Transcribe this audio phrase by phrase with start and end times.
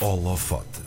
[0.00, 0.80] Holofote.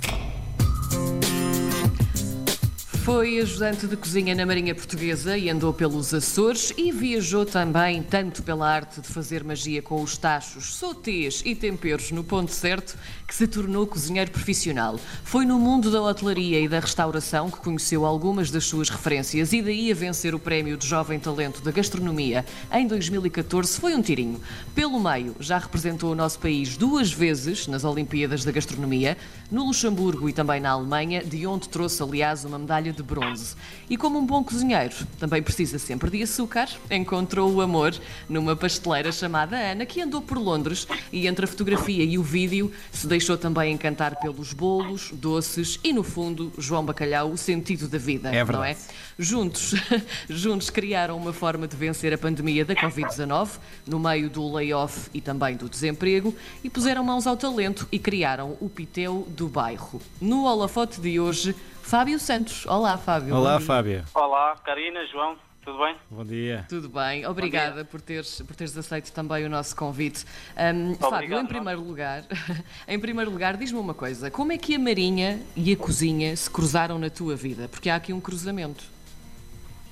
[3.12, 8.44] Foi ajudante de cozinha na Marinha Portuguesa e andou pelos Açores e viajou também tanto
[8.44, 12.96] pela arte de fazer magia com os tachos, sotês e temperos no ponto certo
[13.28, 15.00] que se tornou cozinheiro profissional.
[15.24, 19.62] Foi no mundo da hotelaria e da restauração que conheceu algumas das suas referências e
[19.64, 24.40] daí a vencer o prémio de Jovem Talento da Gastronomia em 2014 foi um tirinho.
[24.76, 29.18] Pelo meio, já representou o nosso país duas vezes nas Olimpíadas da Gastronomia,
[29.50, 33.56] no Luxemburgo e também na Alemanha, de onde trouxe, aliás, uma medalha de bronze.
[33.90, 37.96] E como um bom cozinheiro também precisa sempre de açúcar, encontrou o amor
[38.28, 42.72] numa pasteleira chamada Ana, que andou por Londres e entre a fotografia e o vídeo
[42.92, 47.98] se deixou também encantar pelos bolos, doces e, no fundo, João Bacalhau, o sentido da
[47.98, 48.76] vida, É não é?
[49.18, 49.74] Juntos,
[50.30, 55.20] juntos criaram uma forma de vencer a pandemia da Covid-19, no meio do layoff e
[55.20, 60.02] também do desemprego, e puseram mãos ao talento e criaram o Piteu do Bairro.
[60.22, 61.56] No holofote de hoje,
[61.90, 62.68] Fábio Santos.
[62.68, 63.36] Olá, Fábio.
[63.36, 63.60] Olá.
[63.60, 64.06] Fábio.
[64.14, 65.96] Olá, Karina, João, tudo bem?
[66.12, 66.64] Bom dia.
[66.70, 70.24] Tudo bem, obrigada por teres, por teres aceito também o nosso convite.
[70.56, 72.26] Ahm, Fábio, em primeiro lugar,
[72.88, 76.48] em primeiro lugar, diz-me uma coisa: como é que a Marinha e a cozinha se
[76.48, 77.68] cruzaram na tua vida?
[77.68, 78.84] Porque há aqui um cruzamento.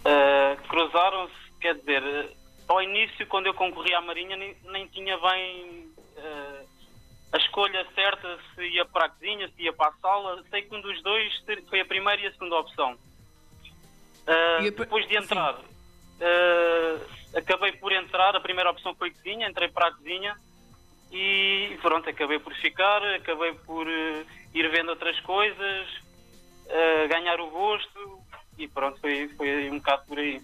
[0.06, 2.30] Uh, Cruzaram-se, quer dizer, uh,
[2.68, 6.77] ao início, quando eu concorri à Marinha, nem, nem tinha bem uh,
[7.38, 10.44] a escolha certa se ia para a cozinha, se ia para a sala.
[10.50, 11.32] Sei que um dos dois
[11.70, 12.98] foi a primeira e a segunda opção.
[14.28, 19.88] Uh, depois de entrar, uh, acabei por entrar, a primeira opção foi cozinha, entrei para
[19.88, 20.36] a cozinha
[21.12, 25.88] e pronto, acabei por ficar, acabei por uh, ir vendo outras coisas,
[27.10, 28.22] ganhar o gosto
[28.58, 30.42] e pronto, foi, foi um bocado por aí.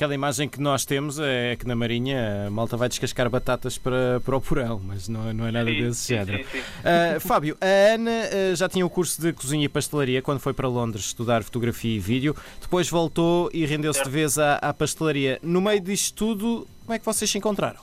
[0.00, 4.18] Aquela imagem que nós temos é que na Marinha a malta vai descascar batatas para,
[4.24, 6.48] para o porão, mas não, não é nada Sim, desse sim, género.
[6.48, 6.62] sim.
[6.82, 10.54] Ah, Fábio, a Ana ah, já tinha o curso de cozinha e pastelaria quando foi
[10.54, 15.38] para Londres estudar fotografia e vídeo, depois voltou e rendeu-se de vez à, à pastelaria.
[15.42, 17.82] No meio disto tudo, como é que vocês se encontraram?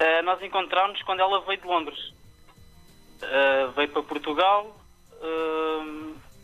[0.00, 2.00] Uh, nós encontramos quando ela veio de Londres.
[3.22, 4.76] Uh, veio para Portugal.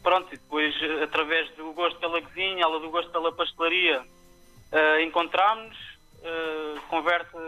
[0.09, 5.01] Pronto, e depois, uh, através do gosto pela cozinha, ela do gosto pela pastelaria, uh,
[5.03, 5.77] encontramos,
[6.21, 7.39] uh, conversa,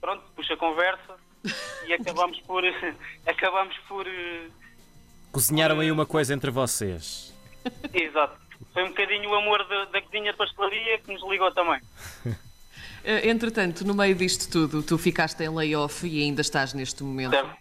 [0.00, 1.14] pronto, puxa conversa
[1.86, 2.64] e acabamos por.
[3.24, 4.04] acabamos por.
[5.30, 7.32] Cozinharam aí uma coisa entre vocês.
[7.94, 8.36] exato.
[8.72, 11.80] Foi um bocadinho o amor da, da cozinha de pastelaria que nos ligou também.
[13.04, 17.30] Eh, Entretanto, no meio disto tudo, tu ficaste em layoff e ainda estás neste momento.
[17.30, 17.58] Certo.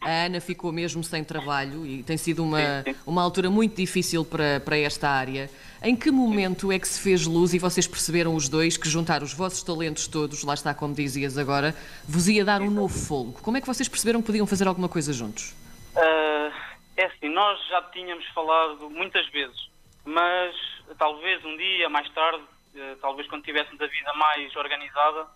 [0.00, 3.00] A Ana ficou mesmo sem trabalho e tem sido uma, Sim, sim.
[3.06, 5.50] uma altura muito difícil para, para esta área.
[5.82, 9.22] Em que momento é que se fez luz e vocês perceberam os dois que juntar
[9.22, 11.74] os vossos talentos todos, lá está como dizias agora,
[12.08, 13.38] vos ia dar um novo fogo?
[13.42, 15.54] Como é que vocês perceberam que podiam fazer alguma coisa juntos?
[15.94, 16.50] Ah,
[16.96, 19.68] é assim, nós já tínhamos falado muitas vezes,
[20.04, 20.54] mas
[20.98, 22.42] talvez um dia mais tarde,
[22.74, 25.26] eh, talvez quando tivéssemos a vida mais organizada,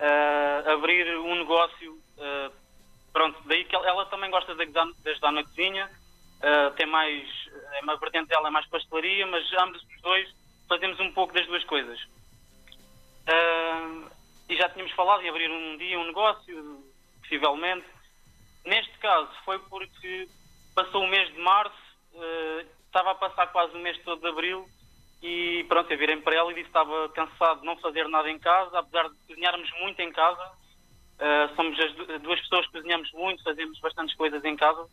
[0.00, 1.98] ah, abrir um negócio.
[3.18, 5.90] Pronto, daí que ela, ela também gosta de ajudar, na cozinha,
[6.40, 7.28] ah, tem mais,
[7.72, 10.28] é uma vertente dela é mais pastelaria, mas ambos os dois
[10.68, 11.98] fazemos um pouco das duas coisas.
[13.26, 14.08] Ah,
[14.48, 16.84] e já tínhamos falado de abrir um dia um negócio,
[17.20, 17.86] possivelmente.
[18.64, 20.28] Neste caso foi porque
[20.76, 21.76] passou o mês de março,
[22.14, 24.64] eh, estava a passar quase o mês todo de abril
[25.22, 28.30] e pronto, eu virei para ela e disse que estava cansado de não fazer nada
[28.30, 30.52] em casa, apesar de cozinharmos muito em casa.
[31.20, 34.86] Eh, somos as du- duas pessoas que cozinhamos muito, fazemos bastantes coisas em casa.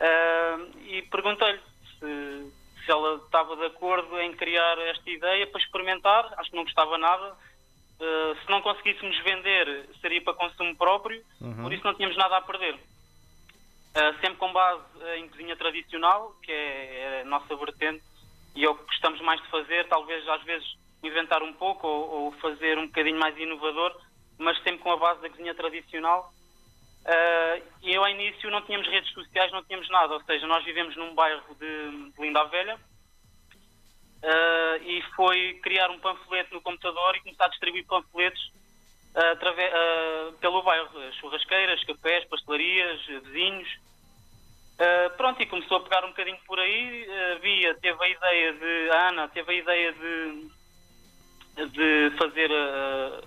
[0.00, 0.56] Eh,
[0.86, 1.60] e perguntei-lhe
[1.98, 2.52] se,
[2.84, 6.96] se ela estava de acordo em criar esta ideia para experimentar, acho que não gostava
[6.98, 7.36] nada.
[8.00, 11.20] Uh, se não conseguíssemos vender, seria para consumo próprio,
[11.64, 12.74] por isso não tínhamos nada a perder.
[12.76, 18.00] Uh, sempre com base uh, em cozinha tradicional, que é, é a nossa vertente,
[18.54, 22.10] e é o que gostamos mais de fazer, talvez às vezes inventar um pouco ou,
[22.26, 23.92] ou fazer um bocadinho mais inovador,
[24.38, 26.32] mas sempre com a base da cozinha tradicional.
[27.04, 30.64] Uh, e eu, ao início, não tínhamos redes sociais, não tínhamos nada, ou seja, nós
[30.64, 32.78] vivemos num bairro de, de Linda Velha,
[34.20, 38.50] Uh, e foi criar um panfleto no computador e começar a distribuir panfletos
[39.14, 43.68] uh, atrave- uh, pelo bairro, churrasqueiras, cafés, pastelarias, uh, vizinhos.
[44.74, 47.06] Uh, pronto, e começou a pegar um bocadinho por aí.
[47.06, 50.50] Uh, via, teve a ideia de, a Ana teve a ideia de,
[51.68, 53.22] de fazer a,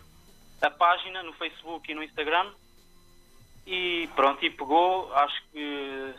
[0.62, 2.52] a página no Facebook e no Instagram.
[3.66, 5.14] E pronto, e pegou.
[5.14, 6.14] Acho que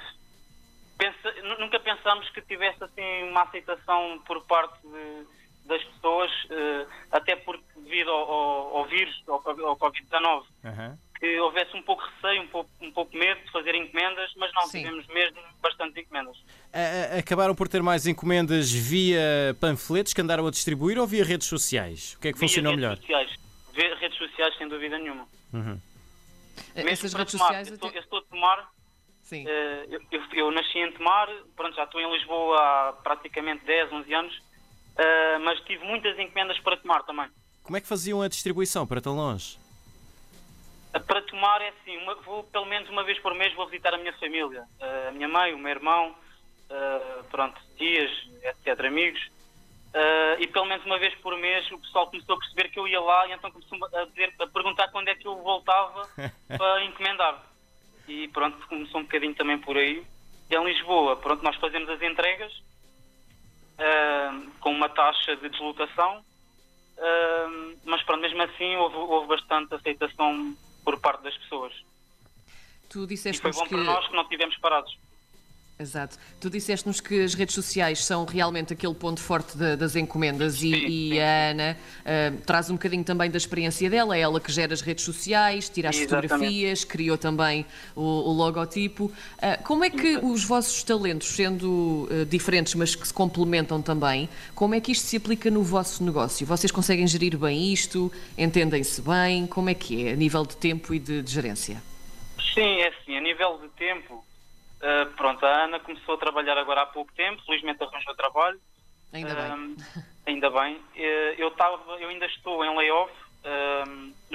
[0.99, 5.27] pensa- nu- nunca pensámos que tivesse assim uma aceitação por parte de-
[5.67, 9.35] das pessoas, eh, até porque devido ao, ao- ao vírus, ao,
[9.67, 10.99] ao Covid-19, Aham.
[11.19, 14.63] que houvesse um pouco receio, um pouco, um pouco medo de fazer encomendas, mas não,
[14.63, 14.79] Sim.
[14.83, 16.37] tivemos mesmo bastante encomendas.
[16.73, 21.25] A- a- Acabaram por ter mais encomendas via panfletos que andaram a distribuir ou via
[21.25, 22.15] redes sociais?
[22.15, 22.97] O que é que Via funcionou redes melhor?
[22.99, 23.42] Sociais.
[24.73, 25.27] Dúvida nenhuma.
[25.53, 27.45] Mesmo Essas para redes tomar.
[27.47, 28.69] sociais Eu estou, eu estou a tomar,
[29.23, 29.45] Sim.
[29.47, 33.93] eh, eu, eu- eu nasci em Tomar, pronto, já estou em Lisboa há praticamente 10,
[33.93, 34.43] 11 anos,
[34.97, 37.29] eh, mas tive muitas encomendas para tomar também.
[37.63, 39.59] Como é que faziam a distribuição para tão longe?
[40.95, 43.95] Eh, Para tomar é assim, uma- vou pelo menos uma vez por mês vou visitar
[43.95, 44.65] a minha família,
[45.09, 46.15] a minha mãe, o meu irmão,
[47.31, 48.11] pronto, tias,
[48.43, 49.21] etc, amigos.
[49.95, 52.89] Eh, e pelo menos uma vez por mês o pessoal começou a perceber que eu
[52.89, 56.09] ia lá e então começou a, dizer, a perguntar quando é que eu voltava
[56.49, 57.43] para encomendar.
[58.09, 60.05] E pronto, começou um bocadinho também por aí.
[60.51, 62.53] E em Lisboa, pronto, nós fazemos as entregas
[63.79, 64.31] eh,
[64.61, 66.25] com uma taxa de deslocação,
[66.97, 71.73] eh, mas pronto, mesmo assim houve, houve bastante aceitação por parte das pessoas.
[72.89, 73.07] Tu
[73.49, 73.75] E foi bom que...
[73.75, 74.97] para nós que não tivemos parados.
[75.79, 76.17] Exato.
[76.41, 80.71] Tu disseste-nos que as redes sociais são realmente aquele ponto forte da- das encomendas e,
[80.71, 84.53] Sim, e a Ana ah, traz um bocadinho também da experiência dela, é ela que
[84.53, 86.29] gera as redes sociais, tira as Exatamente.
[86.29, 87.67] fotografias, criou também
[87.97, 89.11] o, o logotipo.
[89.41, 94.29] Ah, como é que os vossos talentos, sendo ah, diferentes, mas que se complementam também,
[94.55, 96.47] como é que isto se aplica no vosso negócio?
[96.47, 98.13] Vocês conseguem gerir bem isto?
[98.39, 99.49] Entendem-se bem?
[99.49, 101.83] Como é que é a nível de tempo e de, de gerência?
[102.55, 104.23] Sim, é assim, a nível de tempo,
[104.83, 108.61] eh, pronto, a Ana começou a trabalhar agora há pouco tempo, felizmente arranjou trabalho.
[109.13, 109.45] Ainda bem.
[109.45, 109.77] Ahm,
[110.27, 110.83] ainda bem.
[110.97, 113.13] Eh, Eu, tava, eu ainda estou em layoff,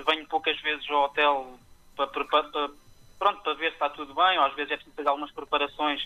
[0.08, 1.60] venho poucas vezes ao hotel
[1.96, 2.70] para, para, para-
[3.20, 6.02] pronto, para ver se está tudo bem, ou às vezes é preciso fazer algumas preparações,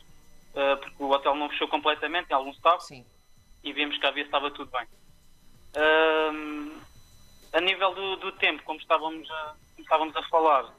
[0.56, 3.06] eh, porque o hotel não fechou completamente, tem algum staff, Sim.
[3.64, 4.88] e vimos cá ver se estava tudo bem.
[7.54, 10.74] A nível do, do tempo, como estávamos a, como estávamos a falar,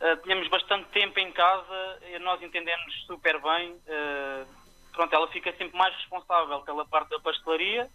[0.00, 3.76] ah, tínhamos bastante tempo em casa nós entendemos super bem.
[3.88, 4.44] ah,
[4.92, 7.88] pronto, ela fica sempre mais responsável pela parte da pastelaria,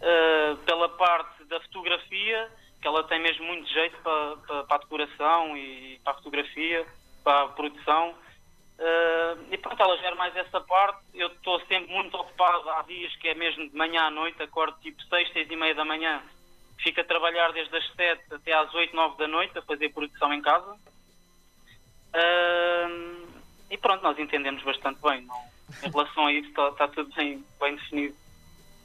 [0.00, 2.50] ah, pela parte da fotografia,
[2.80, 6.86] que ela tem mesmo muito jeito para, para, para a decoração e para a fotografia,
[7.24, 8.14] para a produção.
[9.52, 11.00] E pronto, ela gera mais essa parte.
[11.14, 12.68] Eu estou sempre muito ocupado.
[12.70, 15.74] Há dias que é mesmo de manhã à noite, acordo tipo 6, 6 e meia
[15.74, 16.20] da manhã.
[16.82, 20.32] Fico a trabalhar desde as 7 até às 8, 9 da noite a fazer produção
[20.32, 20.76] em casa.
[22.14, 22.88] Ah,
[23.70, 25.22] e pronto, nós entendemos bastante bem.
[25.22, 25.42] Não,
[25.84, 28.14] em relação a isso, está, está tudo bem, bem definido.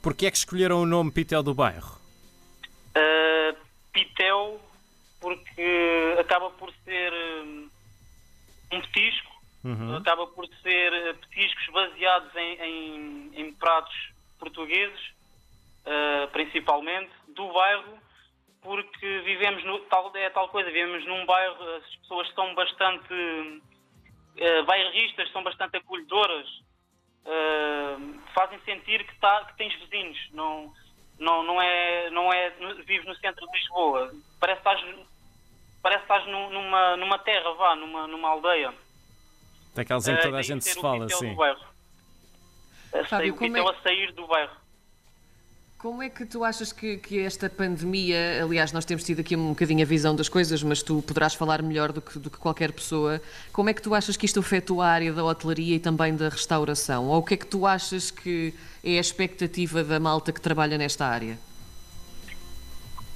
[0.02, 1.98] Porquê é que escolheram o nome Pitel do Bairro?
[2.96, 3.58] Uh,
[3.92, 4.62] Pitel,
[5.20, 7.70] porque acaba por ser um,
[8.74, 9.32] um petisco,
[9.98, 13.94] acaba por ser uh, petiscos baseados em, em- em pratos
[14.40, 15.00] portugueses,
[15.86, 17.98] uh, principalmente, do bairro,
[18.68, 24.66] porque vivemos no, tal, é tal coisa, vivemos num bairro, as pessoas são bastante uh,
[24.66, 26.46] bairristas, são bastante acolhedoras,
[27.26, 30.74] uh, fazem sentir que, tá, que tens vizinhos, não,
[31.18, 32.50] não, não é, não é,
[32.86, 34.96] vives no centro de Lisboa, parece que estás,
[35.82, 38.74] parece que estás num- numa, numa terra, vá, numa, numa aldeia.
[39.74, 41.30] Daquelas em que Eh, toda a daí gente ser se fala, Pitel sim.
[41.30, 41.66] do bairro.
[42.94, 44.67] A Fábio, como é- a sair do bairro.
[45.78, 49.50] Como é que tu achas que, que esta pandemia, aliás, nós temos tido aqui um
[49.50, 52.72] bocadinho a visão das coisas, mas tu poderás falar melhor do que, do que qualquer
[52.72, 53.22] pessoa.
[53.54, 56.30] Como é que tu achas que isto afetou a área da hotelaria e também da
[56.30, 57.08] restauração?
[57.10, 60.80] Ou o que é que tu achas que é a expectativa da malta que trabalha
[60.80, 61.38] nesta área?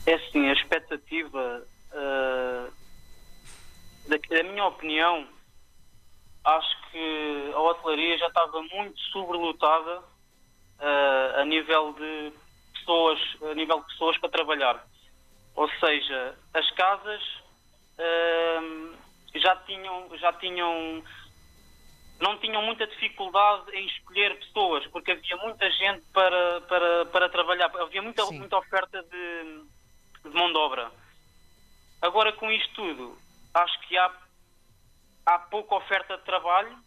[0.06, 2.68] É assim, a expectativa, ah,
[4.08, 5.27] da, da minha opinião,
[6.44, 10.03] acho que a hotelaria já estava muito sobrelotada
[10.80, 12.32] ah, a nível de
[12.82, 13.20] pessoas,
[13.50, 14.86] a nível de pessoas para trabalhar.
[15.56, 17.22] Ou seja, as casas
[17.98, 18.98] ah,
[19.36, 21.04] já tinham, já tinham
[22.22, 27.72] não tinham muita dificuldade em escolher pessoas, porque havia muita gente para, para, para trabalhar,
[27.80, 28.38] havia muita, Sim.
[28.38, 30.92] muita oferta de, de mão de obra.
[32.00, 33.18] Agora, com isto tudo,
[33.54, 34.12] acho que há,
[35.26, 36.78] há pouca oferta de trabalho,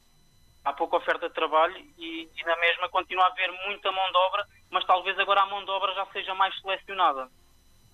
[0.64, 4.16] há pouca oferta de trabalho e, e na mesma continua a haver muita mão de
[4.16, 7.28] obra, mas talvez agora a mão de obra já seja mais selecionada.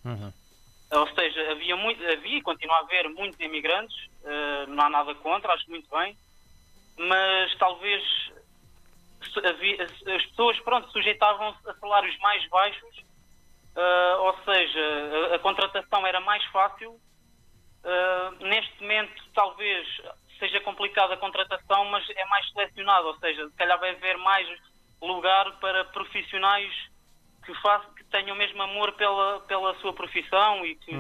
[0.05, 0.33] Uhum.
[0.93, 5.15] Ou seja, havia, muito, havia e continua a haver muitos imigrantes, eh, não há nada
[5.17, 6.17] contra, acho muito bem,
[6.97, 8.03] mas talvez
[9.45, 12.97] havia- as pessoas pronto, sujeitavam-se a salários mais baixos,
[13.77, 14.81] eh, ou seja,
[15.33, 17.01] a, a contratação era mais fácil.
[17.85, 19.87] Eh, neste momento, talvez
[20.41, 24.49] seja complicada a contratação, mas é mais selecionada, ou seja, se calhar vai haver mais
[25.01, 26.73] lugar para profissionais
[27.47, 30.93] que, façam, que tenham mesmo amor pela, pela sua profissão e que,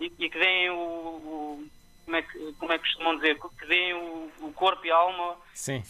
[0.00, 1.68] e, e que deem o, o-
[2.04, 4.96] como é que, como é que costumam dizer, que deem o, o corpo e a
[4.96, 5.82] alma Sim.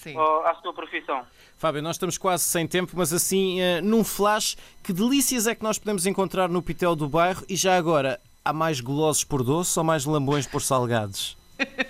[0.44, 1.24] À sua profissão.
[1.56, 5.62] Fábio, nós estamos quase sem tempo, mas assim, eh, num flash, que delícias é que
[5.62, 7.44] nós podemos encontrar no Pitel do Bairro?
[7.48, 11.36] E já agora, há mais golosos por doce ou mais lambões por salgados?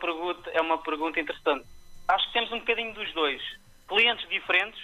[0.00, 1.66] Pergunta, é uma pergunta interessante.
[2.08, 3.42] Acho que temos um bocadinho dos dois.
[3.86, 4.80] Clientes diferentes,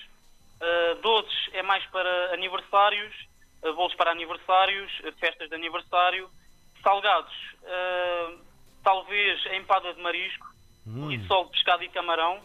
[0.61, 3.15] eh, doces é mais para aniversários,
[3.63, 6.29] eh, bolos para aniversários, eh, festas de aniversário,
[6.83, 8.37] salgados, eh,
[8.85, 10.47] talvez a empada de marisco,
[10.87, 12.41] o risol de pescado e camarão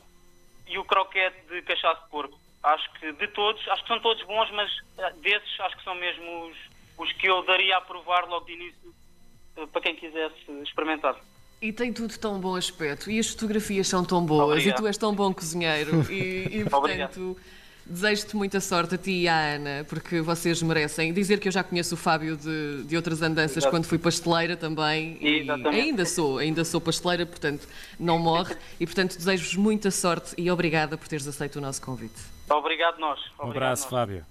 [0.67, 2.39] e o croquete de cachaço de porco.
[2.63, 4.71] Acho que de todos, acho que são todos bons, mas
[5.17, 6.57] desses acho que são mesmo os,
[6.97, 8.93] os que eu daria a provar logo de início
[9.71, 11.15] para quem quisesse experimentar.
[11.61, 13.11] E tem tudo tão bom aspecto.
[13.11, 14.57] E as fotografias são tão boas.
[14.57, 14.79] Obrigado.
[14.79, 16.11] E tu és tão bom cozinheiro.
[16.11, 17.37] E, e, portanto,
[17.85, 21.13] desejo-te muita sorte a ti e à Ana, porque vocês merecem.
[21.13, 23.69] Dizer que eu já conheço o Fábio de, de outras andanças Exato.
[23.71, 25.19] quando fui pasteleira também.
[25.21, 27.67] E ainda sou, ainda sou pasteleira, portanto,
[27.99, 28.55] não morre.
[28.79, 32.19] E, portanto, desejo-vos muita sorte e obrigada por teres aceito o nosso convite.
[32.49, 33.19] Obrigado nós.
[33.39, 33.91] Um Obrigado abraço, nós.
[33.91, 34.25] Fábio.